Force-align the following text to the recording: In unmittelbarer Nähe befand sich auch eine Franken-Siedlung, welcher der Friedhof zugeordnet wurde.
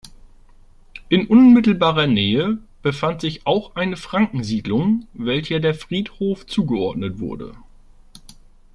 In 1.09 1.27
unmittelbarer 1.27 2.07
Nähe 2.07 2.57
befand 2.81 3.21
sich 3.21 3.45
auch 3.45 3.75
eine 3.75 3.97
Franken-Siedlung, 3.97 5.05
welcher 5.13 5.59
der 5.59 5.75
Friedhof 5.75 6.47
zugeordnet 6.47 7.19
wurde. 7.19 7.53